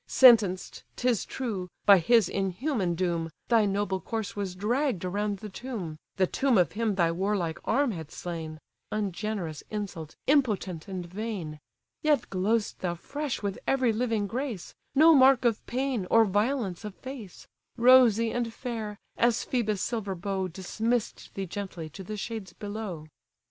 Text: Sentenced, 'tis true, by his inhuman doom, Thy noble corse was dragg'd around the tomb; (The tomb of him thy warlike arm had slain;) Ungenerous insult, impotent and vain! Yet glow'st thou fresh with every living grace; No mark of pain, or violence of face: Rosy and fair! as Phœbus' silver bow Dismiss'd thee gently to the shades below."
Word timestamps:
Sentenced, 0.07 0.81
'tis 0.95 1.25
true, 1.25 1.69
by 1.85 1.99
his 1.99 2.27
inhuman 2.27 2.95
doom, 2.95 3.29
Thy 3.49 3.65
noble 3.65 3.99
corse 4.01 4.35
was 4.35 4.55
dragg'd 4.55 5.05
around 5.05 5.37
the 5.37 5.47
tomb; 5.47 5.99
(The 6.15 6.25
tomb 6.25 6.57
of 6.57 6.71
him 6.71 6.95
thy 6.95 7.11
warlike 7.11 7.59
arm 7.65 7.91
had 7.91 8.09
slain;) 8.09 8.57
Ungenerous 8.91 9.61
insult, 9.69 10.15
impotent 10.25 10.87
and 10.87 11.05
vain! 11.05 11.59
Yet 12.01 12.31
glow'st 12.31 12.79
thou 12.79 12.95
fresh 12.95 13.43
with 13.43 13.59
every 13.67 13.93
living 13.93 14.25
grace; 14.25 14.73
No 14.95 15.13
mark 15.13 15.45
of 15.45 15.63
pain, 15.67 16.07
or 16.09 16.25
violence 16.25 16.83
of 16.83 16.95
face: 16.95 17.47
Rosy 17.77 18.31
and 18.31 18.51
fair! 18.51 18.97
as 19.17 19.45
Phœbus' 19.45 19.77
silver 19.77 20.15
bow 20.15 20.47
Dismiss'd 20.47 21.35
thee 21.35 21.45
gently 21.45 21.89
to 21.91 22.03
the 22.03 22.17
shades 22.17 22.53
below." 22.53 23.05